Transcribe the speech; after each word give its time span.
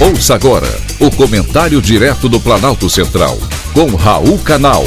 Ouça 0.00 0.34
agora 0.34 0.66
o 0.98 1.08
comentário 1.08 1.80
direto 1.80 2.28
do 2.28 2.40
Planalto 2.40 2.90
Central, 2.90 3.38
com 3.72 3.94
Raul 3.94 4.36
Canal. 4.40 4.82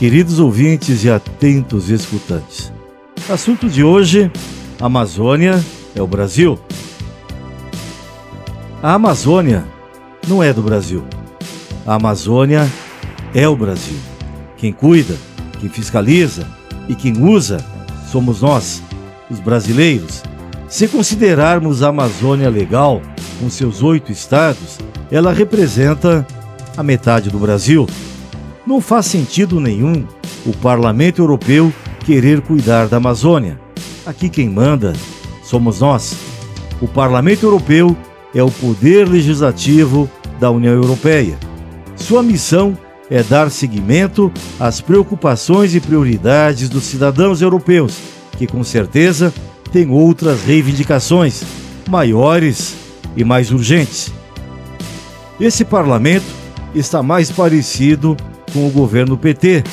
Queridos 0.00 0.40
ouvintes 0.40 1.04
e 1.04 1.10
atentos 1.10 1.88
escutantes, 1.88 2.72
assunto 3.28 3.68
de 3.68 3.84
hoje: 3.84 4.28
Amazônia 4.80 5.64
é 5.94 6.02
o 6.02 6.06
Brasil. 6.06 6.58
A 8.82 8.94
Amazônia 8.94 9.64
não 10.26 10.42
é 10.42 10.52
do 10.52 10.62
Brasil. 10.62 11.04
A 11.86 11.94
Amazônia 11.94 12.68
é 13.32 13.46
o 13.46 13.54
Brasil. 13.54 13.98
Quem 14.56 14.72
cuida, 14.72 15.16
quem 15.60 15.68
fiscaliza 15.68 16.44
e 16.88 16.96
quem 16.96 17.22
usa 17.22 17.64
somos 18.10 18.42
nós, 18.42 18.82
os 19.30 19.38
brasileiros. 19.38 20.22
Se 20.68 20.86
considerarmos 20.88 21.82
a 21.82 21.88
Amazônia 21.88 22.48
legal, 22.48 23.00
com 23.38 23.48
seus 23.48 23.82
oito 23.82 24.12
estados, 24.12 24.78
ela 25.10 25.32
representa 25.32 26.26
a 26.76 26.82
metade 26.82 27.30
do 27.30 27.38
Brasil. 27.38 27.86
Não 28.66 28.80
faz 28.80 29.06
sentido 29.06 29.58
nenhum 29.58 30.04
o 30.46 30.56
Parlamento 30.56 31.20
Europeu 31.22 31.72
querer 32.04 32.40
cuidar 32.40 32.86
da 32.88 32.98
Amazônia. 32.98 33.60
Aqui 34.06 34.28
quem 34.28 34.48
manda 34.48 34.92
somos 35.42 35.80
nós. 35.80 36.16
O 36.80 36.88
Parlamento 36.88 37.44
Europeu 37.44 37.96
é 38.34 38.42
o 38.42 38.50
poder 38.50 39.08
legislativo 39.08 40.08
da 40.38 40.50
União 40.50 40.72
Europeia. 40.72 41.38
Sua 41.96 42.22
missão 42.22 42.76
é 42.76 42.89
dar 43.28 43.50
seguimento 43.50 44.32
às 44.58 44.80
preocupações 44.80 45.74
e 45.74 45.80
prioridades 45.80 46.68
dos 46.68 46.84
cidadãos 46.84 47.42
europeus, 47.42 47.98
que 48.38 48.46
com 48.46 48.62
certeza 48.62 49.34
têm 49.72 49.90
outras 49.90 50.42
reivindicações 50.44 51.42
maiores 51.88 52.76
e 53.16 53.24
mais 53.24 53.50
urgentes. 53.50 54.12
Esse 55.40 55.64
parlamento 55.64 56.26
está 56.74 57.02
mais 57.02 57.30
parecido 57.30 58.16
com 58.52 58.66
o 58.66 58.70
governo 58.70 59.16
PT, 59.16 59.64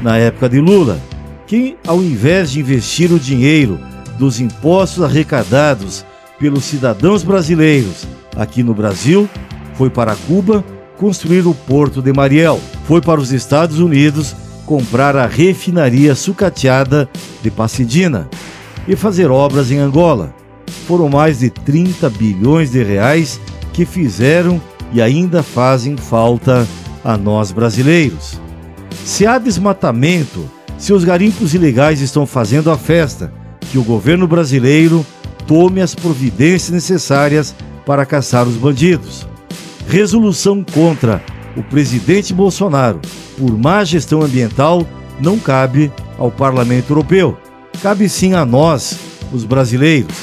na 0.00 0.16
época 0.16 0.48
de 0.48 0.60
Lula, 0.60 1.00
que, 1.46 1.76
ao 1.86 2.02
invés 2.02 2.52
de 2.52 2.60
investir 2.60 3.12
o 3.12 3.18
dinheiro 3.18 3.78
dos 4.18 4.40
impostos 4.40 5.02
arrecadados 5.02 6.04
pelos 6.38 6.64
cidadãos 6.64 7.22
brasileiros 7.22 8.06
aqui 8.36 8.62
no 8.62 8.74
Brasil, 8.74 9.28
foi 9.74 9.90
para 9.90 10.14
Cuba 10.14 10.64
construir 10.96 11.46
o 11.46 11.54
Porto 11.54 12.00
de 12.00 12.12
Mariel. 12.12 12.60
Foi 12.84 13.00
para 13.00 13.20
os 13.20 13.32
Estados 13.32 13.78
Unidos 13.78 14.34
comprar 14.66 15.16
a 15.16 15.26
refinaria 15.26 16.14
sucateada 16.14 17.08
de 17.42 17.50
Pasadena 17.50 18.28
e 18.86 18.96
fazer 18.96 19.30
obras 19.30 19.70
em 19.70 19.78
Angola. 19.78 20.34
Foram 20.86 21.08
mais 21.08 21.38
de 21.38 21.50
30 21.50 22.08
bilhões 22.10 22.70
de 22.70 22.82
reais 22.82 23.40
que 23.72 23.84
fizeram 23.84 24.60
e 24.92 25.00
ainda 25.00 25.42
fazem 25.42 25.96
falta 25.96 26.66
a 27.02 27.16
nós 27.16 27.50
brasileiros. 27.50 28.40
Se 29.04 29.26
há 29.26 29.38
desmatamento, 29.38 30.48
se 30.78 30.92
os 30.92 31.04
garimpos 31.04 31.54
ilegais 31.54 32.00
estão 32.00 32.26
fazendo 32.26 32.70
a 32.70 32.78
festa, 32.78 33.32
que 33.60 33.78
o 33.78 33.84
governo 33.84 34.26
brasileiro 34.26 35.04
tome 35.46 35.80
as 35.80 35.94
providências 35.94 36.70
necessárias 36.70 37.54
para 37.84 38.06
caçar 38.06 38.46
os 38.46 38.56
bandidos 38.56 39.26
resolução 39.88 40.64
contra 40.64 41.22
o 41.56 41.62
presidente 41.62 42.32
Bolsonaro 42.32 43.00
por 43.38 43.56
má 43.56 43.84
gestão 43.84 44.22
ambiental 44.22 44.86
não 45.20 45.38
cabe 45.38 45.92
ao 46.18 46.30
Parlamento 46.30 46.90
Europeu. 46.90 47.36
Cabe 47.82 48.08
sim 48.08 48.34
a 48.34 48.44
nós, 48.44 48.98
os 49.32 49.44
brasileiros. 49.44 50.14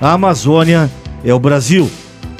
A 0.00 0.12
Amazônia 0.12 0.90
é 1.24 1.32
o 1.34 1.40
Brasil 1.40 1.90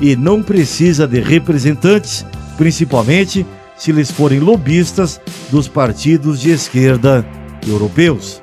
e 0.01 0.15
não 0.15 0.43
precisa 0.43 1.07
de 1.07 1.21
representantes, 1.21 2.25
principalmente 2.57 3.45
se 3.77 3.91
eles 3.91 4.11
forem 4.11 4.41
lobistas 4.41 5.21
dos 5.51 5.69
partidos 5.69 6.41
de 6.41 6.51
esquerda 6.51 7.27
europeus. 7.67 8.43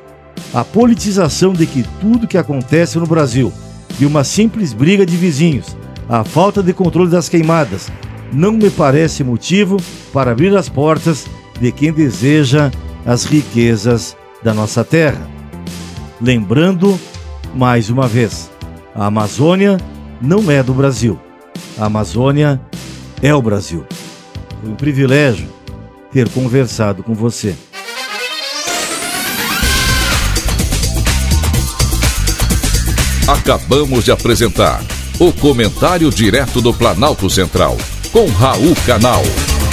A 0.53 0.63
politização 0.63 1.53
de 1.53 1.65
que 1.65 1.83
tudo 1.99 2.27
que 2.27 2.37
acontece 2.37 2.97
no 2.97 3.05
Brasil, 3.05 3.51
de 3.97 4.05
uma 4.05 4.23
simples 4.23 4.73
briga 4.73 5.05
de 5.05 5.15
vizinhos, 5.15 5.75
a 6.07 6.23
falta 6.23 6.61
de 6.61 6.73
controle 6.73 7.09
das 7.09 7.27
queimadas, 7.27 7.89
não 8.35 8.51
me 8.51 8.69
parece 8.69 9.23
motivo 9.23 9.77
para 10.11 10.31
abrir 10.31 10.55
as 10.55 10.67
portas 10.67 11.25
de 11.59 11.71
quem 11.71 11.93
deseja 11.93 12.69
as 13.05 13.23
riquezas 13.23 14.15
da 14.43 14.53
nossa 14.53 14.83
terra. 14.83 15.29
Lembrando, 16.21 16.99
mais 17.55 17.89
uma 17.89 18.07
vez, 18.07 18.51
a 18.93 19.05
Amazônia 19.05 19.77
não 20.21 20.51
é 20.51 20.61
do 20.61 20.73
Brasil. 20.73 21.17
A 21.77 21.85
Amazônia 21.85 22.59
é 23.21 23.33
o 23.33 23.41
Brasil. 23.41 23.85
Foi 24.61 24.69
um 24.69 24.75
privilégio 24.75 25.47
ter 26.11 26.27
conversado 26.29 27.03
com 27.03 27.13
você. 27.13 27.55
Acabamos 33.27 34.03
de 34.03 34.11
apresentar 34.11 34.83
o 35.19 35.31
Comentário 35.31 36.09
Direto 36.09 36.61
do 36.61 36.73
Planalto 36.73 37.29
Central 37.29 37.77
com 38.15 38.31
Raul 38.39 38.73
Canal. 38.85 39.64